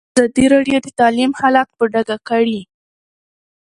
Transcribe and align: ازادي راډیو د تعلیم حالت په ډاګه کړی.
ازادي 0.13 0.45
راډیو 0.53 0.77
د 0.83 0.87
تعلیم 0.99 1.31
حالت 1.39 1.67
په 1.77 1.83
ډاګه 1.91 2.17
کړی. 2.29 2.59